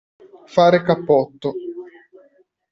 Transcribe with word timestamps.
Fare 0.53 0.81
cappotto. 0.81 1.53